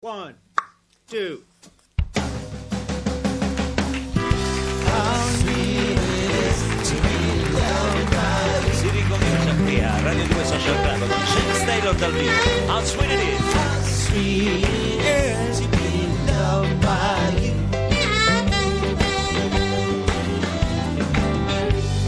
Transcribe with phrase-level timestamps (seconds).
[0.00, 0.36] One,
[1.08, 1.42] two.
[10.04, 12.32] Radio 2 Social Club con James Taylor dal vivo.
[12.68, 13.38] How sweet it is!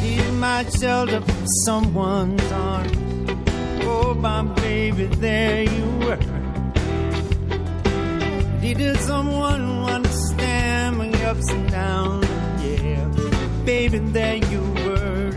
[0.01, 2.97] Need my shelter from someone's arms.
[3.83, 6.30] Oh, my baby, there you were.
[8.71, 12.25] Needed someone who understand my ups and downs.
[12.63, 13.05] Yeah,
[13.65, 15.33] baby, there you were.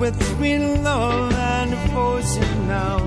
[0.00, 2.98] With sweet love and devotion now.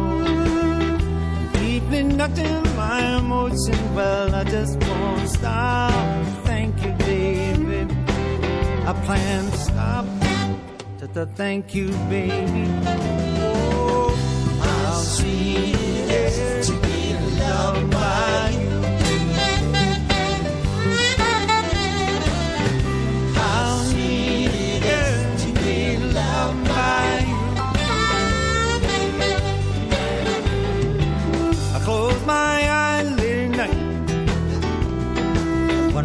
[1.60, 3.94] Deeply nothing my emotion.
[3.94, 6.26] Well, I just won't stop.
[6.46, 7.82] Thank you, baby.
[8.88, 10.06] I plan to stop
[11.00, 12.66] to, to thank you, baby.
[13.42, 14.16] Oh,
[15.18, 16.85] to be you.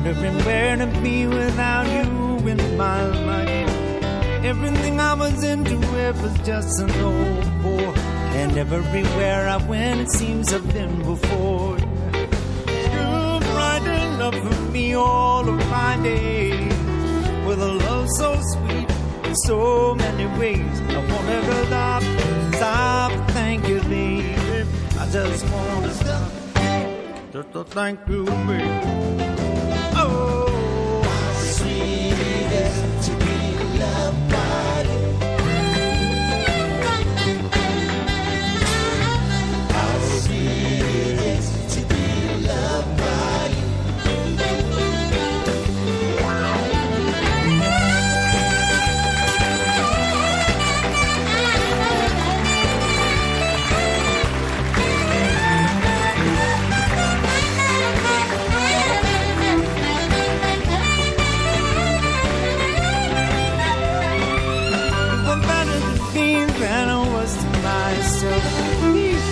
[0.02, 4.44] Wondering where to be without you in my life.
[4.44, 8.09] Everything I was into, it was just an old bore.
[8.32, 11.78] And everywhere I went, it seems I've been before.
[11.78, 16.74] You're brighten up for me all of my days
[17.46, 18.90] with a love so sweet
[19.24, 20.80] in so many ways.
[20.80, 22.02] I won't ever stop,
[22.54, 23.30] stop.
[23.30, 24.68] Thank you, baby.
[24.98, 26.30] I just wanna stop
[27.32, 28.64] just to thank you, baby.
[29.94, 30.49] Oh,
[66.14, 68.44] better than I was to myself.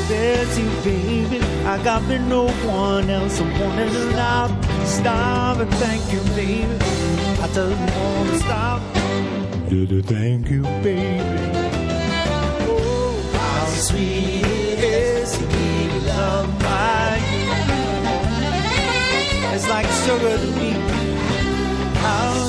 [0.08, 1.40] There's you, baby.
[1.66, 3.40] I got me no one else.
[3.40, 4.50] I wanted to stop,
[4.86, 6.78] stop and thank you, baby.
[7.42, 8.82] I just want to stop.
[9.68, 11.22] To thank you, baby.
[12.70, 17.48] Oh, how sweet it is to be loved by you.
[19.54, 20.70] It's like sugar to me.
[22.00, 22.47] How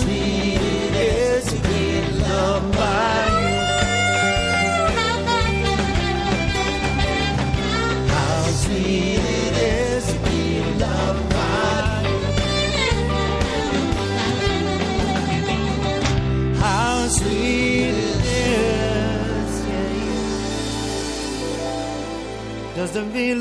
[22.79, 22.85] yeah.
[22.85, 23.35] Just to be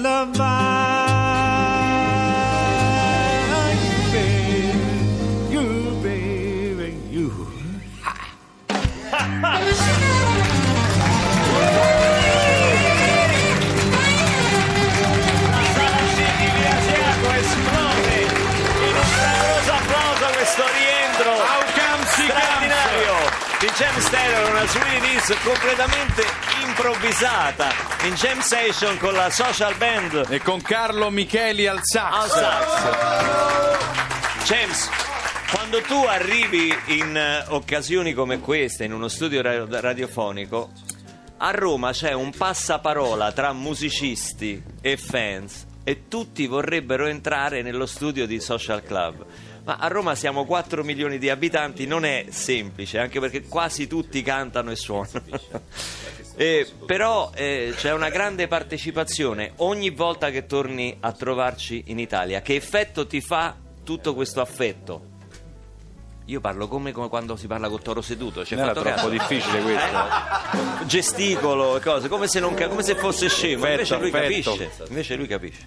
[23.78, 26.24] James Taylor, una release completamente
[26.66, 27.68] improvvisata
[28.06, 32.12] in jam session con la social band E con Carlo Micheli al sax.
[32.12, 32.66] al sax.
[34.46, 34.88] James,
[35.52, 40.70] quando tu arrivi in eh, occasioni come queste, in uno studio ra- radiofonico,
[41.36, 48.26] a Roma c'è un passaparola tra musicisti e fans e tutti vorrebbero entrare nello studio
[48.26, 49.24] di Social Club.
[49.68, 54.22] Ma a Roma siamo 4 milioni di abitanti, non è semplice, anche perché quasi tutti
[54.22, 55.26] cantano e suonano.
[56.40, 62.42] Eh, però eh, c'è una grande partecipazione ogni volta che torni a trovarci in Italia.
[62.42, 65.02] Che effetto ti fa tutto questo affetto?
[66.26, 68.44] Io parlo come, come quando si parla con Toro seduto.
[68.50, 69.08] Non era troppo caso?
[69.08, 69.96] difficile questo.
[69.96, 70.86] Eh?
[70.86, 73.66] Gesticolo e cose, come se, non come se fosse scemo.
[73.66, 74.70] Invece lui capisce.
[74.86, 75.66] Invece lui capisce.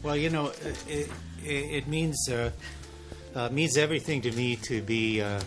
[0.00, 0.50] Well, you know,
[0.86, 1.10] it,
[1.42, 2.50] it, it means uh,
[3.34, 5.40] uh, means everything to me to be uh,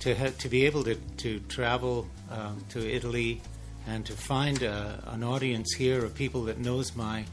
[0.00, 3.40] to ha- to be able to to travel um, to Italy
[3.86, 7.24] and to find uh, an audience here of people that knows my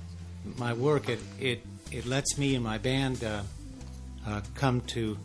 [0.58, 1.10] my work.
[1.10, 1.62] It it,
[1.92, 3.44] it lets me and my band uh,
[4.28, 5.18] uh, come to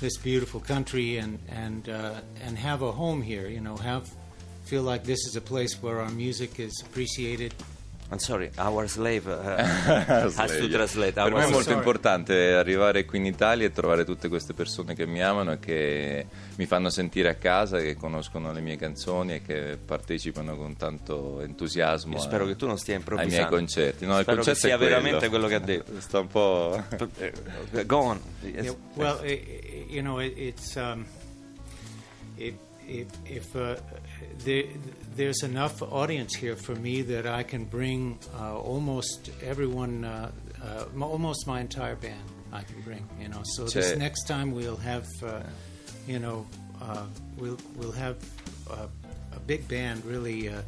[0.00, 3.48] this beautiful country and and uh, and have a home here.
[3.48, 4.10] You know, have
[4.64, 7.54] feel like this is a place where our music is appreciated
[8.14, 9.56] I'm sorry, our slave uh,
[10.38, 11.14] has to translate.
[11.14, 11.76] Per Our me è molto Sorry.
[11.78, 16.26] importante arrivare qui in Italia e trovare tutte queste persone che mi amano e che
[16.56, 21.40] mi fanno sentire a casa, che conoscono le mie canzoni e che partecipano con tanto
[21.40, 23.36] entusiasmo Io spero a- che tu non stia ai improvvisando.
[23.36, 24.06] miei concerti.
[24.06, 24.90] No, il Spero che sia è quello.
[24.92, 25.92] veramente quello che ha detto.
[26.00, 26.80] Sta un po'...
[27.18, 28.20] Eh, Go on.
[28.42, 28.64] Yes.
[28.64, 31.04] Yeah, well, you know, it, it's um,
[32.36, 32.54] if
[32.86, 33.74] if, if uh,
[34.38, 34.64] there,
[35.16, 40.30] there's enough audience here for me that I can bring uh, almost everyone, uh,
[40.62, 42.22] uh, almost my entire band.
[42.52, 43.42] I can bring, you know.
[43.56, 45.42] So this next time we'll have, uh,
[46.06, 46.46] you know,
[46.80, 47.06] uh,
[47.36, 48.16] we'll we'll have
[48.70, 48.86] uh,
[49.34, 50.04] a big band.
[50.04, 50.62] Really, uh,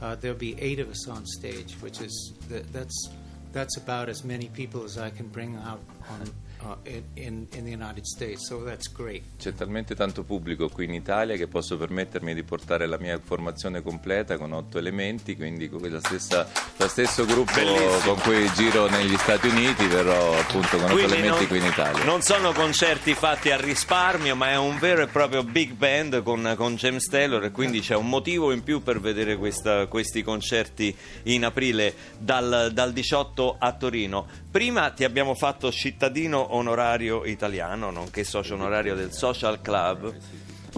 [0.00, 3.10] uh, there'll be eight of us on stage, which is th- that's
[3.52, 5.80] that's about as many people as I can bring out
[6.10, 6.22] on
[6.62, 8.46] uh, in, in in the United States.
[8.46, 9.22] So that's great.
[9.38, 13.82] C'è talmente tanto pubblico qui in Italia che posso permettermi di portare la mia formazione
[13.82, 17.60] completa con otto elementi, quindi con la stessa, lo stesso gruppo
[18.04, 21.64] con cui giro negli Stati Uniti, verrò appunto con otto Quindi elementi non, qui in
[21.64, 22.04] Italia.
[22.04, 26.54] non sono concerti fatti a risparmio, ma è un vero e proprio big band con,
[26.56, 30.94] con James Taylor e quindi c'è un motivo in più per vedere questa- questi concerti
[31.24, 34.26] in aprile dal, dal 18 a Torino.
[34.50, 40.14] Prima ti abbiamo fatto cittadino onorario italiano, nonché socio onorario del Social Club,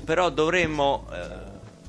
[0.04, 1.06] però dovremmo...
[1.12, 1.46] eh,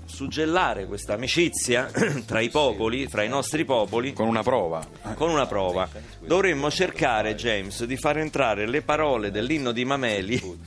[0.10, 1.90] suggellare questa amicizia
[2.26, 4.86] tra i popoli, fra i nostri popoli, Con una prova.
[5.14, 5.88] con una prova.
[6.20, 10.60] Dovremmo cercare, James, di far entrare le parole dell'inno di Mameli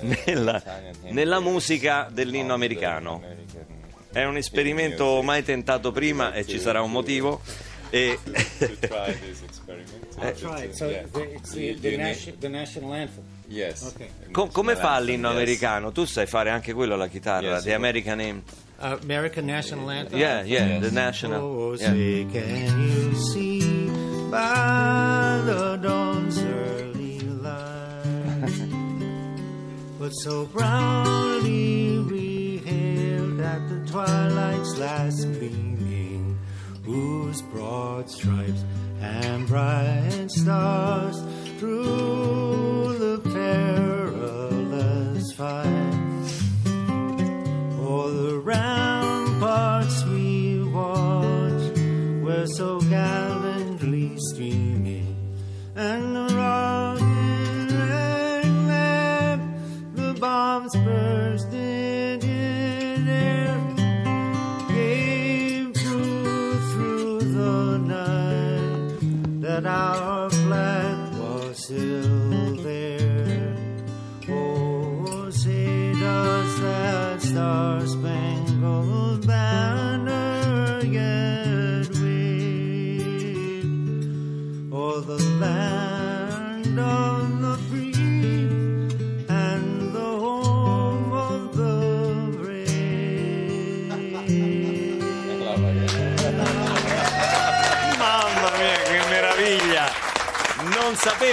[0.24, 0.62] nella,
[1.10, 3.20] nella musica dell'inno americano.
[4.12, 7.42] È un esperimento mai tentato prima e ci sarà un motivo.
[7.90, 8.18] E
[10.18, 10.76] I'll try it.
[10.76, 13.24] So the, it's the, the, nation, the national anthem.
[13.48, 13.92] Yes.
[13.94, 14.08] Okay.
[14.32, 15.36] co- come fa l'inno Yes.
[15.36, 15.92] americano?
[15.92, 18.42] Tu sai fare anche quello alla chitarra, Yes, The American Hymn.
[18.80, 20.18] Uh, American national anthem.
[20.18, 20.80] Yeah, yeah, Yes.
[20.82, 21.42] the national.
[21.42, 21.90] Oh, yeah.
[21.92, 23.88] say, can you see
[24.30, 28.50] by the dawn's early light
[29.98, 36.36] what so proudly we hailed at the twilight's last gleaming,
[36.84, 38.64] whose broad stripes
[39.04, 41.22] and bright stars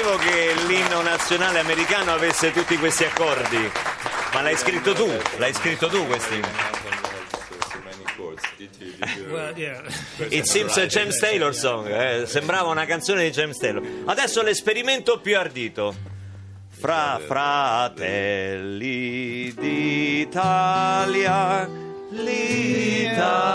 [0.01, 3.69] sapevo che l'inno nazionale americano avesse tutti questi accordi.
[4.33, 5.07] Ma l'hai scritto tu?
[5.37, 6.41] L'hai scritto tu questi?
[9.29, 9.81] Well, yeah.
[10.29, 11.87] It seems a James Taylor song.
[11.87, 13.83] eh, Sembrava una canzone di James Taylor.
[14.05, 15.93] Adesso l'esperimento più ardito.
[16.69, 17.93] Fra fratelli
[19.53, 20.89] d'Italia,
[22.09, 23.51] l'Italia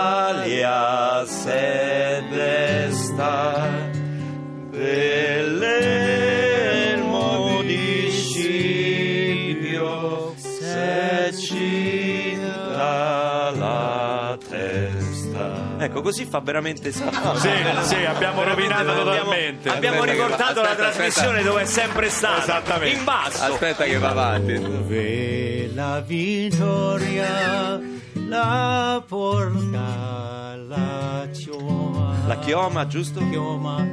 [16.06, 17.34] così fa veramente schifo.
[17.36, 17.50] Sì,
[17.82, 19.68] sì, abbiamo rovinato totalmente.
[19.70, 22.42] Abbiamo Aspetta riportato la aspetta, trasmissione dove è sempre stata.
[22.42, 22.96] Esattamente.
[22.98, 23.42] In basso.
[23.42, 24.60] Aspetta che va avanti.
[24.60, 27.80] Dove la vittoria
[28.28, 32.14] la porta la chioma.
[32.26, 33.20] La chioma, giusto?
[33.28, 33.84] chioma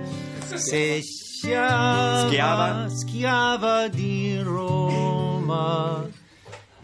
[0.56, 2.90] se schiava, Schiava.
[2.90, 6.06] schiava di Roma.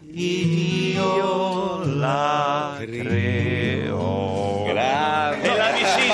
[0.01, 3.88] Dio La creò.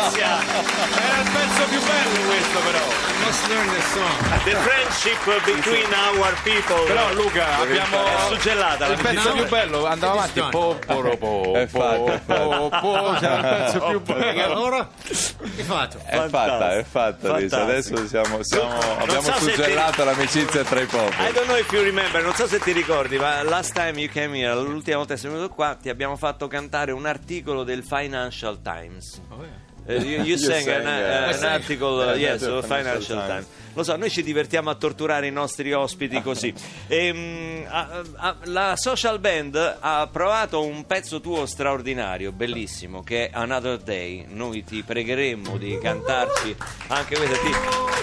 [0.05, 3.03] L'amicizia, Era il pezzo più bello questo però.
[3.25, 4.43] Must learn this song.
[4.43, 6.83] the friendship between our people.
[6.85, 10.41] Però Luca, abbiamo È suggellata il pezzo più bello, andava avanti.
[10.51, 14.43] Po, po, po, È fatto, è po, po, po, c'era il pezzo più E bello.
[14.43, 14.89] allora?
[15.07, 15.97] Che fatto?
[16.05, 17.33] È fatta, è fatta.
[17.35, 21.31] Adesso siamo, siamo- abbiamo so suggellato l'amicizia tra i I popoli.
[21.33, 24.37] don't know if you remember, non so se ti ricordi, ma last time you came
[24.37, 28.61] here, l'ultima volta che sei venuto qua, ti abbiamo fatto cantare un articolo del Financial
[28.61, 29.19] Times.
[29.29, 29.63] Oh, yeah.
[29.87, 32.63] Uh, you, you sang sang, an, uh, uh, I an article, uh, Yeah, yes, Financial
[32.63, 33.29] Financial Times.
[33.29, 33.47] Times.
[33.75, 36.53] Lo so, noi ci divertiamo a torturare i nostri ospiti così.
[36.87, 43.29] Ehm, a- a- la social band ha provato un pezzo tuo straordinario, bellissimo, che è
[43.33, 44.25] Another Day.
[44.29, 46.55] Noi ti pregheremmo di cantarci
[46.87, 47.35] anche questo.
[47.35, 47.51] Ti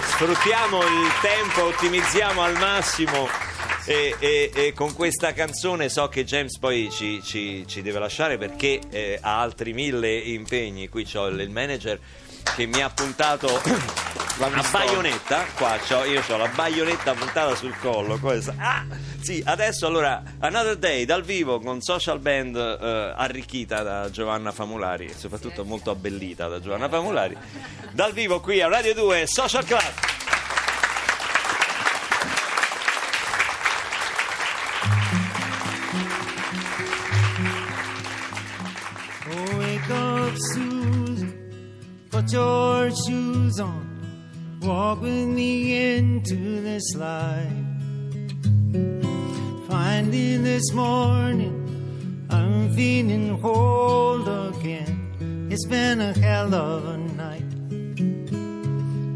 [0.09, 3.27] sfruttiamo il tempo, ottimizziamo al massimo.
[3.85, 8.37] E, e- e con questa canzone so che James poi ci, ci- ci deve lasciare
[8.37, 10.87] perché eh, ha altri mille impegni.
[10.87, 11.99] Qui c'ho il, manager
[12.55, 13.47] che mi ha puntato
[14.39, 15.45] a baionetta.
[15.55, 18.17] Qua c'ho, io ho la baionetta puntata sul collo.
[18.19, 18.53] Questa.
[18.57, 18.85] Ah!
[19.19, 25.05] Sì, adesso allora Another Day dal vivo con social band eh, arricchita da Giovanna Famulari
[25.07, 27.35] e soprattutto molto abbellita da Giovanna Famulari.
[27.91, 30.22] Dal vivo qui a Radio 2 Social Club.
[40.37, 42.07] Susan.
[42.09, 43.83] Put your shoes on.
[44.61, 47.65] Walk with me into this light.
[49.67, 55.47] Finding this morning, I'm feeling whole again.
[55.51, 57.43] It's been a hell of a night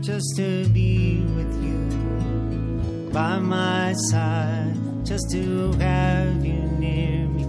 [0.01, 7.43] just to be with you by my side, just to have you near me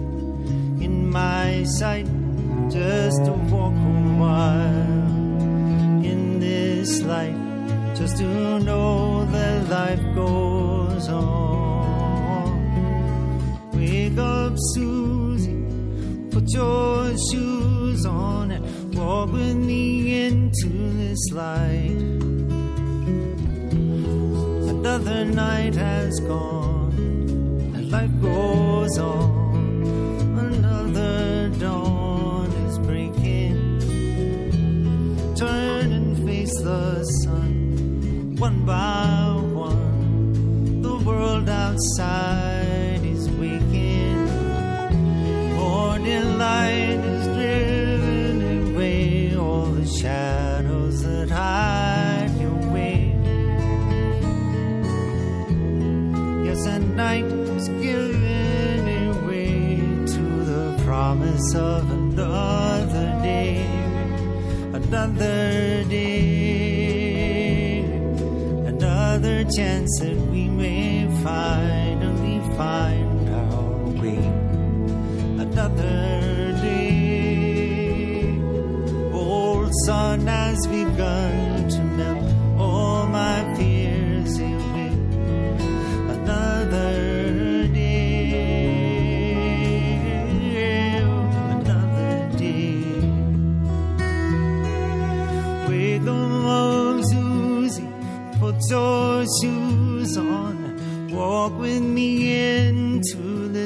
[0.83, 2.07] in my sight,
[2.71, 4.85] just to walk a while
[6.05, 7.35] in this light,
[7.95, 12.53] just to know that life goes on.
[13.73, 15.65] Wake up, Susie,
[16.29, 21.97] put your shoes on and walk with me into this light.
[24.69, 26.93] Another night has gone,
[27.73, 29.48] and life goes on.
[36.63, 40.81] The sun, one by one.
[40.81, 42.48] The world outside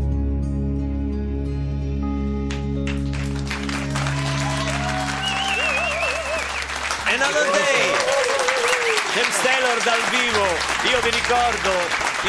[7.15, 7.85] Another Day
[9.13, 10.45] James Taylor dal vivo
[10.89, 11.71] io vi ricordo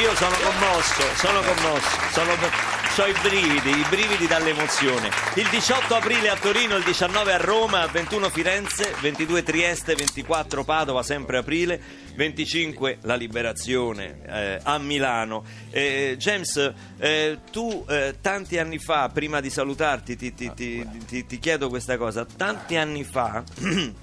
[0.00, 5.10] io sono commosso sono commosso sono ho i brividi i brividi dall'emozione.
[5.34, 11.02] Il 18 aprile a Torino il 19 a Roma 21 Firenze 22 Trieste 24 Padova
[11.02, 11.80] sempre aprile
[12.14, 15.44] 25 la liberazione eh, a Milano.
[15.70, 21.26] Eh, James eh, tu eh, tanti anni fa prima di salutarti ti, ti- ti- ti-
[21.26, 22.24] ti chiedo questa cosa.
[22.24, 23.42] Tanti anni fa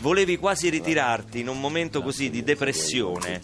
[0.00, 3.40] Volevi quasi ritirarti in un momento così di depressione,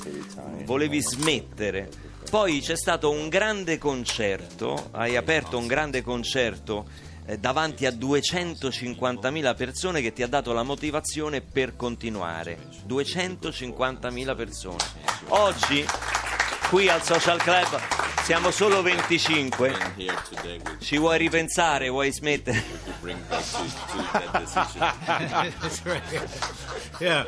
[0.64, 1.90] volevi smettere.
[2.30, 6.86] Poi c'è stato un grande concerto, hai aperto un grande concerto
[7.26, 12.58] eh, davanti a 250.000 persone che ti ha dato la motivazione per continuare.
[12.88, 14.84] 250.000 persone.
[15.28, 15.86] Oggi,
[16.68, 17.80] qui al Social Club,
[18.24, 19.92] siamo solo 25.
[19.96, 21.88] here today we Ci vuoi ripensare?
[21.88, 22.62] Vuoi smettere?
[26.98, 27.26] yeah.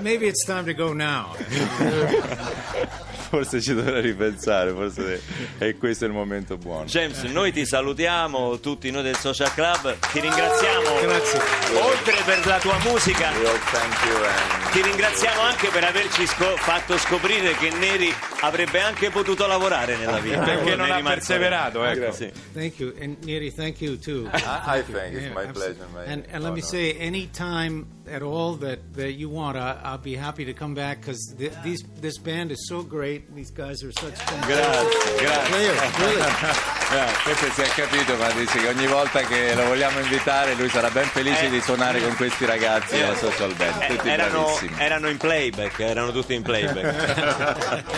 [0.00, 1.34] Maybe it's time to go now.
[3.28, 5.20] Forse ci dovrei ripensare, forse
[5.58, 6.84] è questo il momento buono.
[6.86, 11.40] James, noi ti salutiamo, tutti noi del Social Club, ti ringraziamo Grazie.
[11.80, 16.26] oltre per la tua musica We all thank you and ti ringraziamo anche per averci
[16.26, 20.40] sco- fatto scoprire che Neri avrebbe anche potuto lavorare nella vita.
[20.40, 22.12] Perché non Neri ha perseverato, ecco.
[22.12, 22.30] Sì.
[22.52, 24.28] Thank you, and Neri, thank you too.
[24.32, 26.62] I think it's my pleasure, my And, and let me honor.
[26.62, 30.74] say, any time at all that, that you want, I, I'll be happy to come
[30.74, 33.34] back because th- these this band is so great.
[33.34, 35.50] These guys are such fantastic Grazie, grazie.
[35.50, 36.22] players, really.
[36.88, 40.70] Eh, questo si è capito, ma dice che ogni volta che lo vogliamo invitare lui
[40.70, 41.50] sarà ben felice Eh.
[41.50, 46.12] di suonare con questi ragazzi della social band, tutti Eh, Erano, erano in playback, erano
[46.12, 47.94] tutti in playback.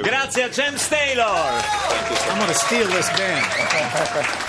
[0.02, 1.62] Grazie a James Taylor.
[2.30, 4.46] I'm to steal this band.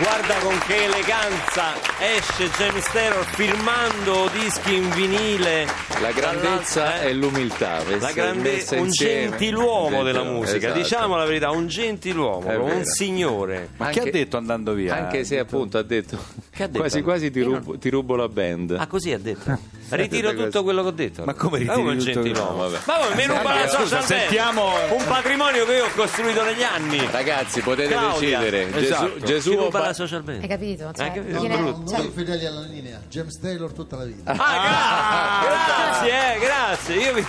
[0.00, 5.66] Guarda con che eleganza esce James Taylor firmando dischi in vinile.
[6.00, 9.30] La grandezza Dall'altra- e l'umiltà, La grande- un insieme.
[9.30, 10.78] gentiluomo della Esatto, musica, esatto.
[10.78, 13.70] diciamo la verità, un gentiluomo, un signore.
[13.78, 14.94] Ma chi ha Anche- detto andando via?
[14.94, 16.16] Anche se appunto ha detto,
[16.54, 16.78] Che ha detto?
[16.78, 18.76] quasi quasi ti rubo, ti rubo la band.
[18.78, 19.58] Ah, così ha detto.
[19.96, 20.62] Ritiro tutto questo.
[20.62, 21.24] quello che ho detto.
[21.24, 22.68] Ma come Ah, un tutto gentiluomo.
[22.68, 22.78] vabbè.
[22.84, 27.08] Ma come mi ruba la social sentiamo- un patrimonio che io ho costruito negli anni.
[27.10, 28.38] Ragazzi, potete Claudia.
[28.40, 28.76] decidere.
[28.78, 29.12] Esatto.
[29.18, 30.42] Gesù, Gesù ruba Ba- la social band?
[30.42, 30.90] Hai capito?
[30.94, 31.40] Cioè, Hai capito?
[31.40, 31.90] viene- Brutto.
[31.96, 34.32] cioè, fedeli alla linea, James Taylor tutta la vita.
[34.32, 36.94] Ah, gra- grazie, eh, grazie.
[36.96, 37.26] Io vi...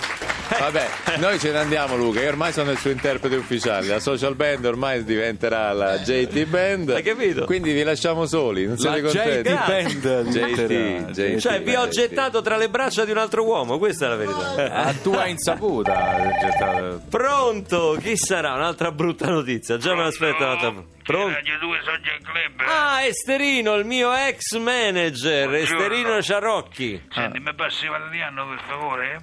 [0.58, 0.88] Vabbè,
[1.18, 4.64] noi ce ne andiamo Luca, io ormai sono il suo interprete ufficiale, la social band
[4.64, 6.90] ormai diventerà la JT Band.
[6.90, 7.44] Hai capito?
[7.44, 9.48] Quindi vi lasciamo soli, non La siete contenti?
[9.48, 11.36] JT Band JT, JT.
[11.38, 11.90] Cioè, vi ho JT.
[12.00, 14.72] gettato tra le braccia di un altro uomo, questa è la verità.
[14.86, 16.26] A tua insaputa.
[16.40, 17.96] gettato- Pronto?
[18.00, 18.54] Chi sarà?
[18.54, 19.76] Un'altra brutta notizia.
[19.76, 20.72] Già me l'aspetto un'altra.
[21.04, 21.32] Pronto?
[21.32, 22.60] Radio 2 Social Club.
[22.68, 27.00] Ah, Esterino, il mio ex manager, Esterino Ciarocchi.
[27.08, 29.20] Senti, mi passi Valeriano per favore?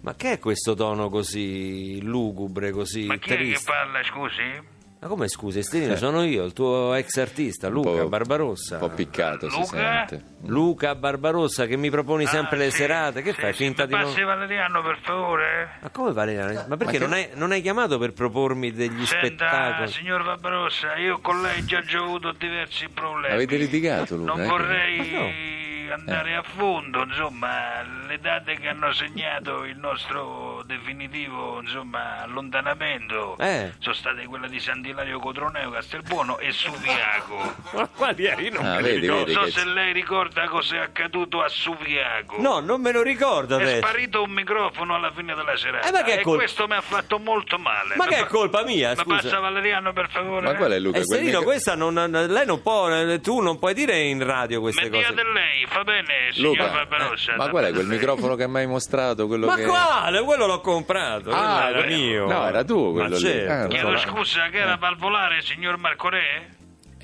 [0.00, 3.70] Ma che è questo tono così lugubre, così Ma chi è che triste?
[3.70, 4.72] parla, scusi?
[5.04, 8.76] Ma come scusi, Esterino, sono io, il tuo ex artista, Luca Barbarossa.
[8.76, 10.06] Un po' piccato si Luca?
[10.06, 10.24] sente.
[10.46, 12.76] Luca Barbarossa che mi proponi sempre Ah, le sì.
[12.78, 13.52] serate, che Sì, fai?
[13.52, 14.28] sì, Finta mi di passi non...
[14.28, 15.68] Valeriano per favore?
[15.82, 16.64] Ma come Valeriano?
[16.68, 19.88] Ma perché che- non, hai, non hai chiamato per propormi degli Senta, spettacoli?
[19.88, 23.34] signor Barbarossa, io con lei già ho avuto diversi problemi.
[23.34, 24.32] Avete litigato Luca?
[24.32, 24.46] Non eh?
[24.48, 33.36] vorrei andare a fondo, insomma, le date che hanno segnato il nostro definitivo, insomma, allontanamento
[33.38, 33.72] Eh.
[33.78, 37.54] sono state quelle di Sant'Ilario Cotroneo, Castelbuono e Subiaco.
[37.76, 38.50] Ma quali eri?
[38.50, 39.06] Non Ah, vedi.
[39.06, 42.40] Non vedi so che- se lei ricorda cosa è accaduto a Subiaco.
[42.40, 43.86] No, non me lo ricordo È adesso.
[43.86, 46.80] sparito un microfono alla fine della serata Eh, ma che è e questo mi ha
[46.80, 47.94] fatto molto male.
[47.96, 49.16] Ma che è pa- colpa mia, Ma scusa?
[49.22, 50.46] passa Valeriano per favore?
[50.46, 50.92] Ma qual è Luca?
[50.98, 52.88] Quel Esterino, micro- questa non, lei non può,
[53.20, 55.00] tu non puoi dire in radio queste Mi cose.
[55.12, 58.66] diate lei, fa bene, signor Luca, eh, ma qual è quel microfono che mi hai
[58.66, 59.26] mostrato?
[59.26, 59.64] Quello Ma che...
[59.66, 60.22] quale?
[60.22, 62.26] Quello l'ho comprato, Ah, quello era beh, mio.
[62.26, 63.20] no, era tuo quello Ma lì.
[63.20, 63.68] certo.
[63.68, 63.98] Chiedo no.
[63.98, 66.48] scusa, che era valvolare, signor Marco Re?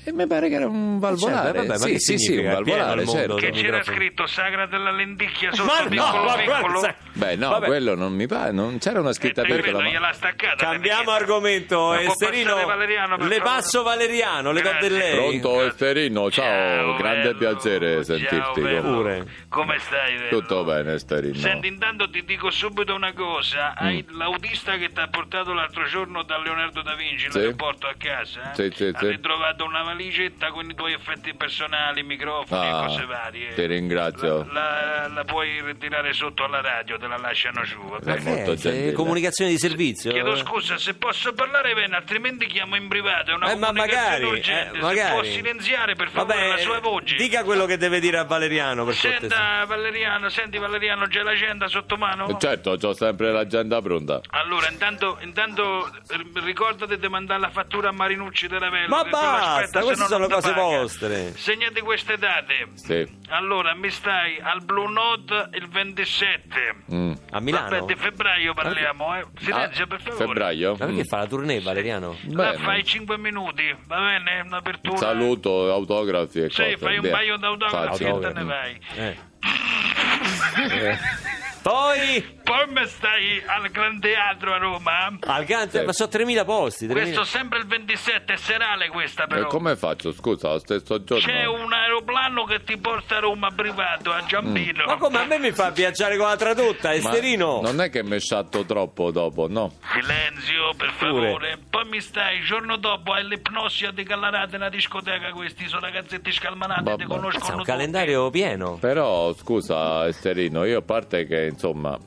[0.03, 1.43] E mi pare che era un valvolare.
[1.53, 3.35] Certo, vabbè, ma sì, che sì, sì, un valvolare, certo.
[3.35, 3.95] Che c'era microfono.
[3.97, 6.79] scritto Sagra della Lenticchia sotto Ma no, piccolo ma piccolo?
[6.79, 7.65] guarda, Beh, no, Vabbè.
[7.67, 9.79] quello non mi pare, non c'era una scritta piccola.
[9.83, 10.55] ma- gliela staccata.
[10.55, 12.55] Cambiamo argomento, Esterino.
[12.55, 15.39] le passo Valeriano, le do del lei.
[15.39, 15.65] Pronto.
[15.67, 17.37] Esterino, ciao, Ciao, grande bello.
[17.37, 18.61] piacere Ciao, sentirti.
[18.61, 19.25] Pure.
[19.49, 20.39] Come stai, bello?
[20.39, 21.35] Tutto bene Esterino.
[21.35, 23.73] Senti, intanto ti dico subito una cosa.
[23.81, 23.85] Mm.
[23.85, 27.37] Hai l'autista che ti ha portato l'altro giorno da Leonardo da Vinci, Sì.
[27.37, 28.51] l'aeroporto a casa?
[28.53, 29.07] Sì, sì, ha sì.
[29.09, 33.53] ritrovato una valigetta con i tuoi effetti personali, microfoni Ah, e cose varie.
[33.53, 34.47] ti ringrazio.
[34.51, 38.21] La, la- la puoi ritirare sotto alla radio, te la lasciano giù, va bene?
[38.23, 38.91] molto Eh, gentile.
[38.93, 40.11] comunicazione di servizio.
[40.11, 43.31] Chiedo scusa, se posso parlare bene, altrimenti chiamo in privato.
[43.31, 44.77] È una Eh, ma comunicazione magari, urgente.
[44.77, 45.07] eh, magari.
[45.07, 47.15] Se può silenziare per favore Vabbè, la sua voce.
[47.15, 49.19] dica quello che deve dire a Valeriano per cortesia.
[49.19, 52.37] Senta Valeriano, senti Valeriano, c'è l'agenda sotto mano?
[52.39, 54.21] Certo, ho sempre l'agenda pronta.
[54.31, 58.87] Allora, intanto, intanto eh, ricordati di mandare la fattura a Marinucci della Velo.
[58.87, 60.61] Ma che quello basta, se queste no sono cose paga.
[60.61, 61.33] vostre.
[61.35, 62.67] Segnati queste date.
[62.73, 63.19] Sì.
[63.29, 66.75] Allora, mi stai al Blue Note il 27.
[66.93, 67.11] Mm.
[67.31, 67.69] A Milano?
[67.69, 69.25] Vabbè, di febbraio parliamo, eh.
[69.39, 70.25] Silenzio, Ah, per favore.
[70.25, 70.71] Febbraio?
[70.71, 71.05] Ma perché Mm.
[71.05, 72.17] fa la tournée Valeriano?
[72.29, 72.63] La Bene.
[72.63, 74.41] fai 5 minuti, va bene?
[74.45, 74.97] Un'apertura.
[74.97, 76.77] Saluto, autografi e Sì, cose.
[76.77, 77.11] fai un Via.
[77.11, 78.79] paio d'autografi e te ne vai.
[78.95, 79.17] Eh.
[81.61, 85.15] Poi Poi mi stai al Gran Teatro a Roma.
[85.19, 85.85] al Gante, Sì.
[85.85, 86.87] ma sono 3.000 posti.
[86.87, 86.91] 3.000.
[86.91, 89.47] Questo sempre il 27, è serale questa E però.
[89.47, 90.11] come faccio?
[90.11, 91.23] Scusa, lo stesso giorno.
[91.25, 91.71] C'è un
[92.01, 94.85] aeroplano che ti porta a Roma privato, a Giambino.
[94.85, 97.61] Ma come a me mi fa viaggiare con la tradotta, Ma Esterino?
[97.61, 99.73] Non è che mi sciatto troppo dopo, no?
[99.93, 101.11] Silenzio, per Pure.
[101.11, 101.59] favore.
[101.69, 106.31] Poi mi stai, il giorno dopo hai l'ipnosia di Gallarate nella discoteca, questi sono ragazzetti
[106.31, 107.03] scalmanati, Vabbè.
[107.03, 107.65] ti conoscono un tutti.
[107.69, 108.77] calendario pieno.
[108.79, 111.97] Però, scusa, Esterino, io a parte che, insomma,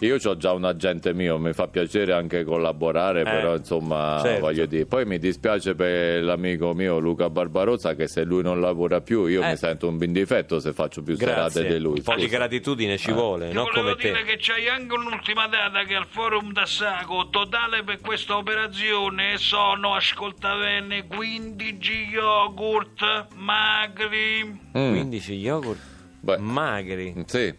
[0.00, 4.40] io ho già un agente mio, mi fa piacere anche collaborare, però insomma certo.
[4.40, 4.86] voglio dire.
[4.86, 9.42] Poi mi dispiace per l'amico mio Luca Barbarossa che se lui non lavora più io
[9.42, 9.50] Eh.
[9.50, 11.50] mi sento un bindifetto se faccio più Grazie.
[11.62, 11.96] serate di lui.
[11.98, 14.24] Un po' di gratitudine ci vuole, Ti non volevo come dire te.
[14.24, 20.56] che c'hai anche un'ultima data che al forum d'Assago totale per questa operazione sono, ascolta
[20.56, 24.44] bene, 15 yogurt magri.
[24.76, 24.92] Mm.
[24.92, 25.80] 15 yogurt
[26.20, 26.38] Beh.
[26.38, 27.14] magri.
[27.26, 27.54] Sì,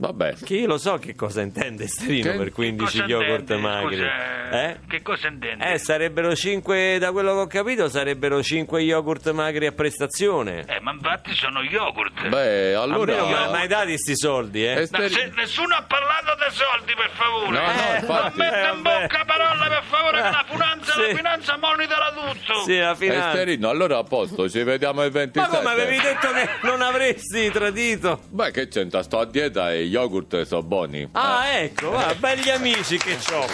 [0.00, 0.34] vabbè.
[0.44, 3.96] Che io lo so che cosa intende Sterino Che- per 15 Cosa yogurt intende, magri.
[3.96, 4.76] scusa, Eh?
[4.88, 5.72] Che cosa intende?
[5.72, 10.64] Eh, sarebbero 5, da quello che ho capito, sarebbero 5 yogurt magri a prestazione.
[10.66, 12.26] Eh, ma infatti sono yogurt.
[12.28, 13.18] Beh, allora...
[13.20, 14.72] Almeno me- mai dati sti soldi, eh?
[14.82, 17.50] Eh, No, se- nessuno ha parlato dei soldi, per favore.
[17.50, 18.38] No, no, Eh, infatti.
[18.38, 19.00] Non metta in Eh, vabbè.
[19.02, 21.00] bocca parole, per favore, che la finanza, Sì.
[21.00, 22.60] la finanza monitora tutto.
[22.64, 23.28] Sì, la finanza.
[23.28, 25.56] Esterino, allora a posto, ci vediamo il Ma 27.
[25.56, 28.22] come avevi detto che non avresti tradito?
[28.30, 29.02] Beh, che c'entra?
[29.02, 31.08] Sto a dieta e yogurt sono buoni.
[31.12, 33.44] Ah, ecco, va, belli amici che ho.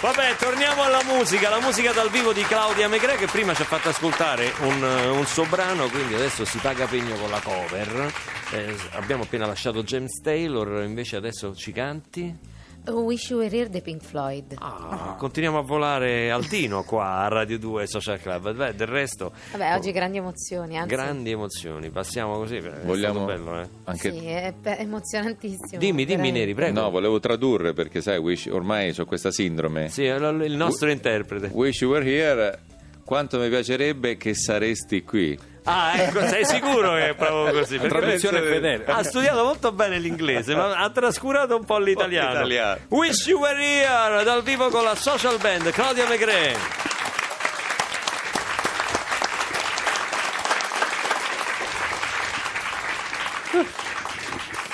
[0.00, 3.64] Vabbè, torniamo alla musica, la musica dal vivo di Claudia Megre che prima ci ha
[3.64, 8.12] fatto ascoltare un, eh, un suo brano, quindi adesso si paga pegno con la cover.
[8.50, 12.52] Eh, abbiamo appena lasciato James Taylor, invece adesso ci canti.
[12.86, 14.56] Wish You Were Here dei Pink Floyd.
[14.58, 18.52] Ah, continuiamo a volare altino qua a Radio 2 Social Club.
[18.54, 20.94] Beh, del resto, Vabbè, oggi grandi emozioni, anzi.
[20.94, 21.90] grandi emozioni.
[21.90, 22.60] Passiamo così.
[22.84, 23.68] Vogliamo bello, eh.
[23.84, 25.78] anche Sì, è pe- emozionantissimo.
[25.78, 26.38] Dimmi, dimmi, veramente.
[26.40, 26.80] Neri, prego.
[26.80, 29.88] No, volevo tradurre perché sai, wish- ormai ho questa sindrome.
[29.88, 31.50] Sì, il nostro interprete.
[31.52, 32.58] Wish you were here.
[33.04, 35.38] Quanto mi piacerebbe che saresti qui.
[35.66, 37.78] Ah, ecco, sei sicuro che è proprio così?
[37.78, 38.84] Perché Traduzione fedele.
[38.86, 42.26] Ha studiato molto bene l'inglese, ma ha trascurato un po' l'italiano.
[42.26, 42.80] Po l'italiano.
[42.88, 46.56] Wish You Were Here dal vivo con la social band Claudia Megre.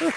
[0.01, 0.13] Huh.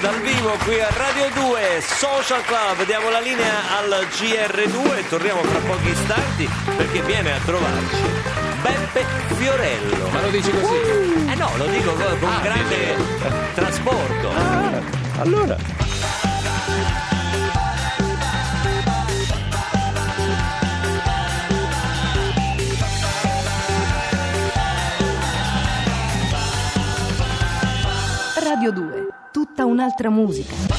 [0.00, 2.86] Dal vivo qui a Radio 2 Social Club.
[2.86, 7.96] Diamo la linea al GR2 e torniamo fra pochi istanti perché viene a trovarci
[8.62, 9.04] Beppe
[9.36, 10.08] Fiorello.
[10.08, 11.30] Ma lo dici così?
[11.30, 12.96] Eh no, lo dico con, con Ah, grande
[13.52, 14.30] trasporto.
[15.18, 15.56] Allora.
[28.42, 28.89] Radio 2, tutta
[29.80, 30.69] un'altra musica.